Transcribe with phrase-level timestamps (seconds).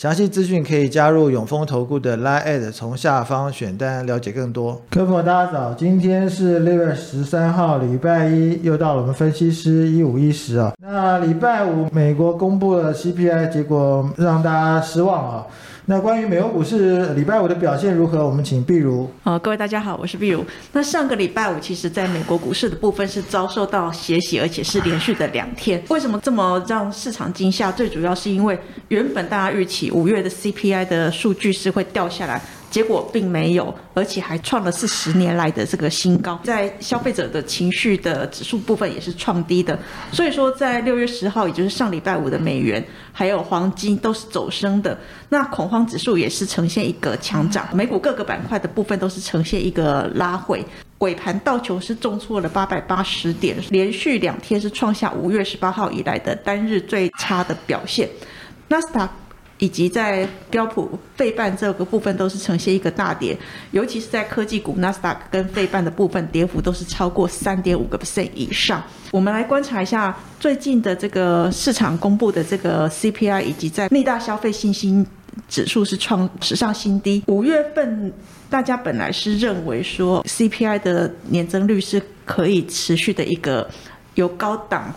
[0.00, 4.80] 详细资讯可以加入永丰投顾的 Line，从下方选单了解更多。
[4.88, 10.72] 各位朋友，大家早，今天是六月十三号，礼拜一，又到了我们分析师一五一十啊。
[10.80, 15.46] 那礼拜五，美国公布了 CPI，结果让大家失望啊。
[15.86, 18.24] 那关于美国股市礼拜五的表现如何？
[18.24, 19.10] 我们请碧如。
[19.24, 20.44] 呃，各位大家好，我是碧如。
[20.72, 25.82] 那上个礼拜五，其实在美国股市的部分是遭受到血洗，而且是连续的两天。
[25.88, 27.72] 为什么这么让市场惊吓？
[27.72, 28.58] 最主要是因为
[28.88, 32.40] 原本大家预期五月的 CPI 的数据是会掉下来。
[32.70, 36.38] 结果并没有，而且还创了是十年来的这个新高。
[36.44, 39.78] 在消费者的情绪的指数部分也是创低的，
[40.12, 44.96] 所以说在六月十号，也就是上礼拜五的美元还有黄金都是走升的。
[45.28, 50.64] 那恐慌指数也是呈现一个强涨，美股各个板块的部分都是呈现一个拉回。
[50.98, 58.08] 尾盘道琼是重挫了八百八十点，连续两天是创下五月十八号以来的单日最差的表现。
[58.68, 59.10] 纳斯达
[59.60, 63.38] 以及在标普费半这个部分都是呈现一个大跌，
[63.70, 68.82] 尤其是在科技股纳斯达克跟费半的部分跌幅都是超过三点五个 percent 以上。
[69.12, 75.06] 我们来观察一下最近的这个市场公布的这个 CPI，以及在内大消费信心
[75.48, 77.22] 指数是创史上新低。
[77.26, 78.12] 五月份
[78.48, 83.68] 大家本来是认为说 CPI 的年增率是可以持续的一个
[84.14, 84.92] 由高档。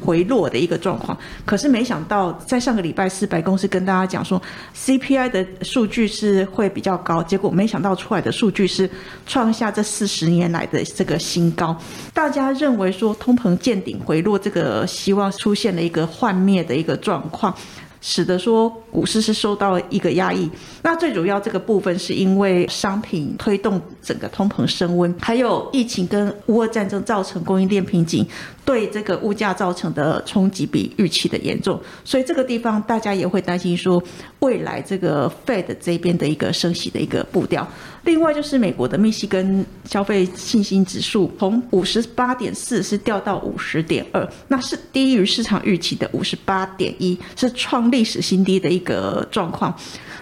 [0.00, 4.40] 回落的一个状况，可是没想到在上个礼拜四，白宫是跟大家讲说
[4.76, 8.90] ，CPI 的数据是会比较高，结果没想到出来的数据是
[9.26, 11.76] 创下这四十年来的这个新高。
[12.14, 17.54] 大家认为说通膨见顶回落，这个希望出现了一个幻灭的一个状况。
[18.00, 20.48] 使得说股市是受到一个压抑，
[20.82, 28.26] 那最主要这个部分是因为商品推动整个通膨升温，还有疫情跟乌俄战争造成供应链瓶颈，
[28.64, 34.02] 对这个物价造成的冲击比预期的严重，所以这个地方大家也会担心说
[34.38, 37.66] 未来这个 Fed 这边的一个升息的一个步调。
[38.02, 49.74] 另外就是美国的密西根消费信心指数从五十八点四是掉到五十点二，那是低于市场预期的五十八点一，是创历史新低的一个状况。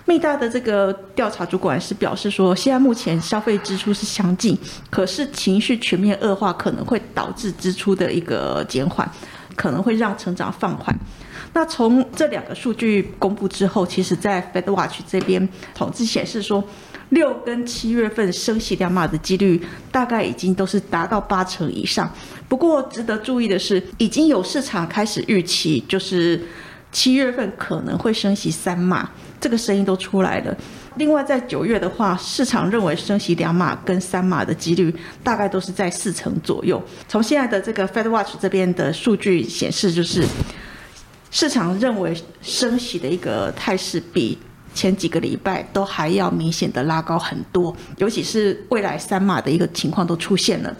[0.07, 4.57] 密大的这个调查主管是表示说，现在目前消费支出是相近，
[4.91, 9.11] 可是情绪全面恶化可能会导致支出的一个减缓，
[9.55, 10.99] 可能会让成长放缓。
[11.53, 16.65] 那从这两个数据公布之后，其实在 Fed Watch 这边统计显示说。
[17.11, 19.59] 六跟七月份升息两码的几率
[19.91, 22.13] 大概已经都是达到八成以上。
[22.51, 26.39] 不过值得注意的是，已经有市场开始预期，就是
[26.91, 29.09] 七月份可能会升息三码，
[29.41, 30.57] 这个声音都出来了。
[30.97, 36.83] 另外，在九月的话，市场认为升息两码跟三码的几率大概都是在四成左右。
[37.07, 40.25] 从现在的这个 Fed Watch 这边的数据显示，就是
[41.31, 44.39] 市场认为升息的一个态势比。
[44.75, 50.77] 前几个礼拜都还要明显的拉高很多，尤其是未来三码的一个情况都出现了。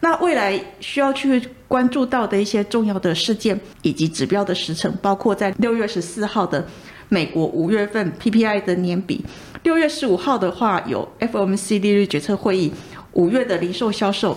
[0.00, 6.66] 那未来需要去关注到的一些重要的事件以及指标的时程，包括在六月十四号的
[7.08, 9.24] 美国五月份 PPI 的年比，
[9.62, 12.72] 六月十五号的话有 FOMC 利率决策会议，
[13.12, 14.36] 五月的零售销售，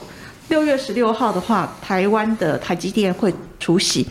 [0.49, 4.05] 六月十六号的话台湾的台积电会出席。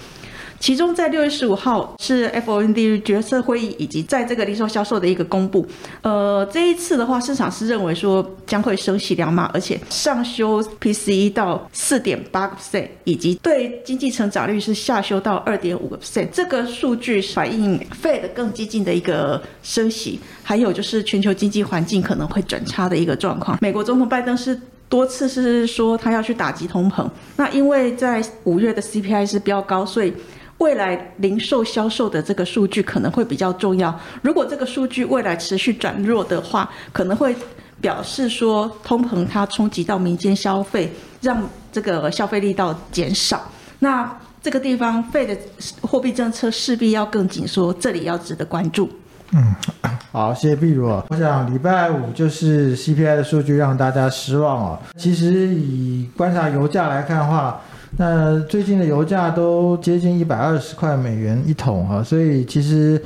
[0.62, 5.66] 其中在六月十五号是 FOMC 决策会议，以及在这个零售销售的一个公布。
[6.02, 16.28] 呃，这一次的话，市场是认为说将会升息两码，而且上修 PCE 到四点八个 percent，以及对经济成长率是下修到二点五个 percent。
[16.32, 23.58] 这个数据反映 Fed 更激进的一个升息，还有就是全球经济环境可能会转差的一个状况。
[23.60, 24.56] 美国总统拜登是
[24.88, 27.04] 多次是说他要去打击通膨，
[27.36, 30.14] 那因为在五月的 CPI 是飙高，所以。
[30.62, 33.92] 未来零售销售的这个数据可能会比较重要。
[34.22, 37.34] 如果这个数据未来持续转弱的话，可能会
[37.80, 41.42] 表示说通膨它冲击到民间消费，让
[41.72, 43.42] 这个消费力道减少。
[43.80, 44.08] 那
[44.40, 45.36] 这个地方费的
[45.80, 48.88] 货币政策势必要更紧缩，这里要值得关注。
[49.32, 49.54] 嗯，
[50.12, 50.86] 好，谢谢碧如。
[51.08, 54.78] 我想礼拜五就是 CPI 的数据让大家失望哦。
[54.96, 57.60] 其实以观察油价来看的话，
[57.98, 63.00] 那最近的油价都接近一百二十块美元一桶哈，所以其实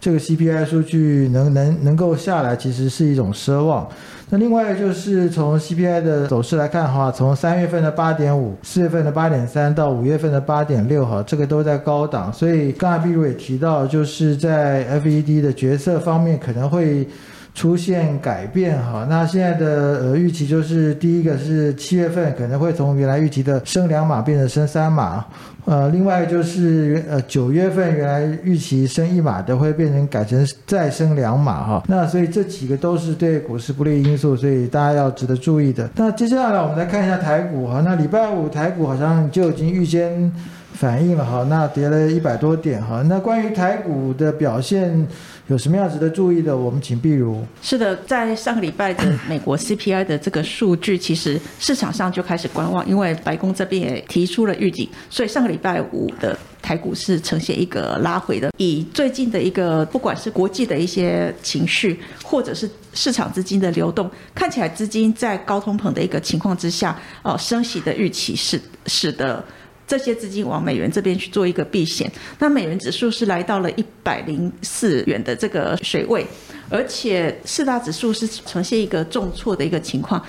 [0.00, 3.88] 这个 CPI 数据能能能够下来，其实是一种奢望。
[4.30, 12.32] 那另外就是从 CPI 的走势来看哈，从三月份的八点五，四月份的八点三到五月份的八点六哈，这个都在高档。
[12.32, 17.06] 所以刚才毕如也提到，就是在 FED 的决策方面可能会。
[17.54, 19.66] 出现改变哈，那现在的
[20.02, 25.24] 呃预期就是第一个是七月份可能会从原来预期的升两码变成升三码，
[25.64, 35.88] 呃，另外就是呃九月份原来预期升一码的会变成改成再升两码哈，那所以这几个都是对股市不利因素，所以大家要值得注意的。
[35.94, 40.30] 那接下来我们来看一下台股哈，那礼拜五台股好像就已经预先。
[40.74, 43.00] 反映了哈，那跌了一百多点哈。
[43.08, 45.06] 那关于台股的表现
[45.46, 46.56] 有什么样值得注意的？
[46.56, 47.44] 我们请碧如。
[47.62, 58.50] 是的，在上个礼拜的美国 CPI 的这个数据，其实市场上就开始观望，因为白宫这边也提出了预警，所以上个礼拜五的台股是呈现一个拉回的。
[58.58, 69.42] 以最近的一个，不管是国际的一些情绪，或者是市场资金的流动，看起来资金在高通膨的一个情况之下，哦，升息的预期是使得。
[69.86, 76.26] 这些资金往美元这边去做一个避险，那美元指数是来到了一百零四元的这个水位，
[76.70, 80.24] 而且四大指数是呈现一个重挫的一个情况，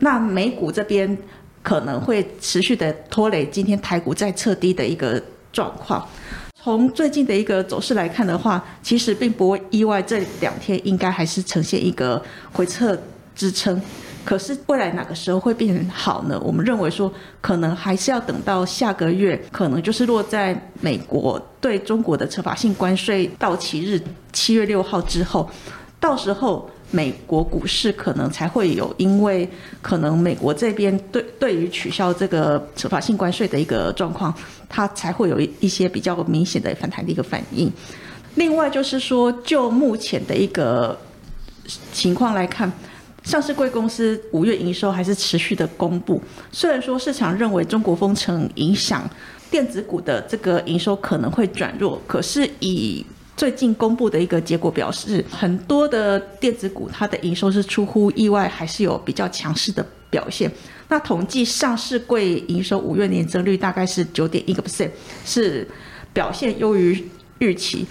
[0.00, 1.16] 那美股这边
[1.62, 5.22] 可能会持续的拖累今天台股再测低的一个
[5.52, 6.06] 状况。
[6.60, 12.22] 从最近的一个走势来看的话，其实并不会意外，这两天应该还是呈现一个
[12.52, 13.00] 回撤
[13.34, 13.80] 支撑。
[14.28, 16.38] 可是未来哪个时候会变好呢？
[16.44, 17.10] 我们认为说，
[17.40, 23.98] 可能还是要等到下个月，可能就是落在美国对中国的惩罚性关税到期日
[24.30, 25.48] 七月六号之后，
[25.98, 29.48] 到时候美国股市可能才会有，因为
[29.80, 34.34] 可能美国这边对对于取消这个惩罚性关税的一个状况，
[34.68, 37.72] 它才会有一一些比较明显的反弹的一个反应。
[38.34, 40.94] 另外就是说，就目前的一个
[41.94, 42.70] 情况来看。
[43.28, 46.18] 上市贵公司五月营收还是持续的公布，
[46.50, 49.06] 虽然说市场认为中国封城影响
[49.50, 53.04] 电子股的这个营收可能会转弱，可是以
[53.36, 60.50] 最近公布的一个结果表示，很多的电子股它的营收是出乎意外，还是有比较强势的表现。
[60.88, 64.88] 那统计上市贵营收五月年增率大概是九点一个 percent，
[65.26, 65.68] 是
[66.14, 67.06] 表现优于
[67.40, 67.86] 预期。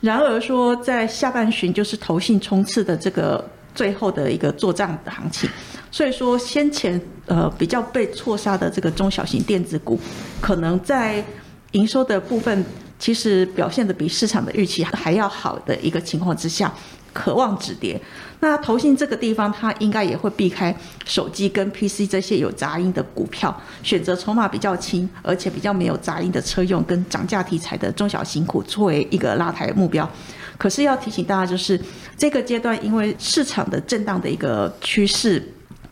[0.00, 3.48] 然而说在下半旬就是投信冲刺的这个。
[3.80, 5.48] 最后的一个做账的行情，
[5.90, 9.98] 所以说先前呃比较被错杀的这个中小型电子股，
[10.38, 11.24] 可能在
[11.72, 12.62] 营收的部分
[12.98, 16.70] 其实表现的比市场的预期还要好的一个情况之下，
[17.12, 18.00] 渴望止跌。
[18.40, 20.74] 那投信这个地方，它应该也会避开
[21.04, 30.08] 手机跟 PC 这些有杂音的股票，选择筹码比较轻而且比较没有杂音的车用跟涨价题材的中小型股作为一个拉抬目标。
[30.56, 31.78] 可是要提醒大家，就是
[32.16, 35.42] 这个阶段，因为市场的震荡的一个趋势，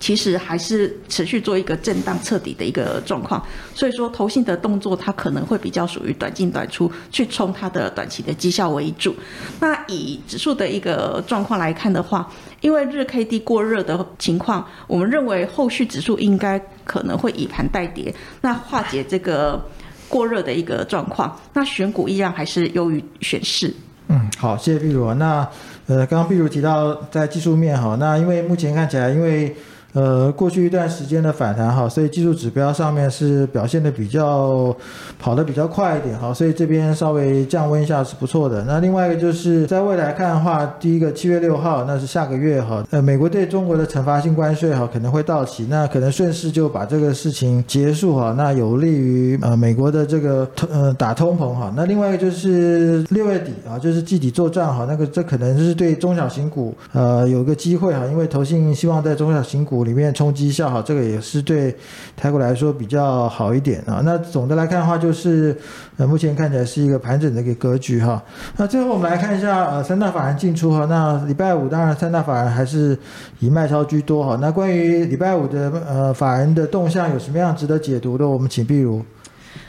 [0.00, 3.44] 其实还是持续做一个震荡彻底的一个状况。
[3.74, 9.14] 所以说，投信的动作它可能会比较属于短进短出，去冲它的短期的绩效为主。
[9.60, 12.30] 那以指数的一个状况来看的话，
[12.60, 19.60] 因为日 K D 过热的情况，我们认为后续指数应该可能会以盘带跌，那化解这个
[20.08, 21.36] 过热的一个状况。
[21.52, 23.74] 那选股依然还是优于选市。
[24.08, 25.12] 嗯，好，谢谢碧如。
[25.14, 25.48] 那，
[25.86, 29.54] 呃，刚刚碧如提到在技术面哈，那因为目前看起来，因为。
[29.94, 34.74] 呃，过去一段时间的反弹哈，所以技术指标上面是表现的比较
[35.18, 38.62] 跑得比较快一点哈，所以这边稍微降温一下是不错的。
[38.64, 51.72] 那另外一个就是在未来看的话，第一个七月六号那是下个月哈，呃，美国对中国的惩罚性关税哈可能会到期，那可能顺势就把这个事情结束哈，那有利于呃美国的这个通呃打通膨哈。
[51.74, 59.77] 那另外一个就是六月底啊，就是季底作战哈，那个这可能是对中小型股呃有个机会哈，因为投信希望在中小型股。
[59.84, 61.74] 里面冲击一下哈，这个也是对
[62.16, 64.00] 泰国来说比较好一点啊。
[64.04, 65.56] 那总的来看的话，就是
[65.96, 68.22] 呃目前看起来是一个盘整的一个格局哈。
[68.56, 70.86] 那最后我们来看一下呃三大法人进出哈。
[70.86, 72.98] 那礼拜五当然三大法人还是
[73.40, 74.38] 以卖超居多哈。
[74.40, 78.28] 那关于礼拜五的呃法人的动向有什么样值得解读的？
[78.28, 79.04] 我们请碧如。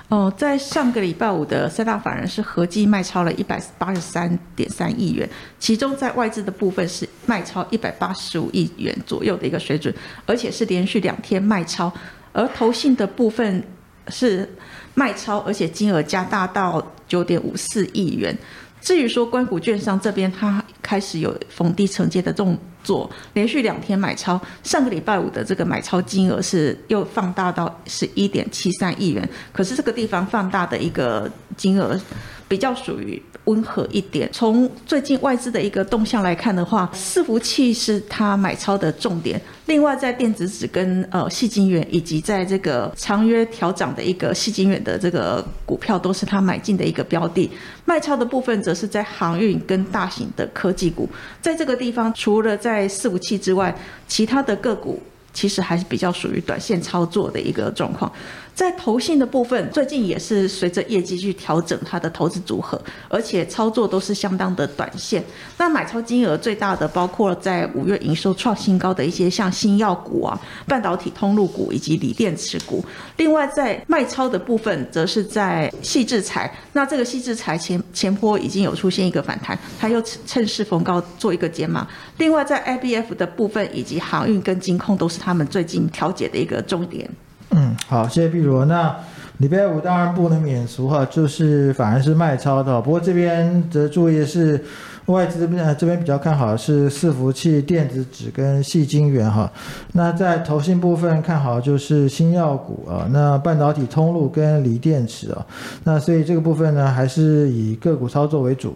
[0.10, 9.94] 哦，在上个礼拜五的三大法人是合计卖超了一百八十三点三亿元，其中在外资的部分是卖超一百八十五亿元左右的一个水准，
[10.26, 11.94] 而且是连续两天卖超，
[12.34, 13.64] 而投信的部分
[14.08, 14.50] 是
[14.96, 18.36] 卖超，而且金额加大到九点五四亿元。
[18.82, 32.00] 至于说关谷券商这边，它开始有逢低承接的这种做，连续两天买超，上个礼拜五的这个买超金额是又放大到十一点七三亿元，可是这个地方放大的一个金额
[32.50, 34.30] 比较属于温和一点。
[34.34, 39.40] 从最近外资的一个动向来看的话，伺服器是它买超的重点。
[39.68, 47.50] 另外，在电子纸跟呃细晶圆，以及在这个长约调涨的一个细晶圆的这个股票，都是它买进的一个标的。
[47.86, 51.08] 卖超的部分，则是在航运跟大型的科技股。
[51.40, 53.74] 在这个地方，除了在伺服器之外，
[54.08, 55.00] 其他的个股
[55.32, 58.12] 其实还是比较属于短线操作的一个状况。
[58.60, 65.24] 在投信的部分，最近也是随着业绩去调整它的投资组合，而且操作都是相当的短线。
[65.58, 70.38] 那买超金额最大的，包括在五月营收创新高的一些像新药股啊、
[70.68, 72.84] 半导体通路股以及锂电池股。
[73.16, 76.54] 另外，在卖超的部分，则是在细制材。
[76.74, 81.88] 那这个细制材前前坡已经有出现一个反弹，它又趁势逢高做一个减码。
[82.18, 87.10] 另外，在 IBF 的部分以及航运跟金控，都是他们最近调节的一个重点。
[87.52, 88.64] 嗯，好，谢谢碧如。
[88.66, 88.96] 那
[89.38, 92.82] 礼拜五当然不能免俗哈，就是反而是卖超的。
[92.82, 94.62] 不过这边得注意的是，
[95.06, 99.52] 外资这边这边比较看好的是伺服器、电子纸跟细晶圆哈。
[99.94, 105.44] 那在投信部分看好就是新药股啊，那半导体通路跟锂电池啊。
[105.86, 108.76] 那所以这个部分呢，还是以个股操作为主。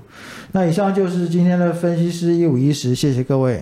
[0.53, 3.61] 那以上就是今天的分析师一五一十，谢谢各位。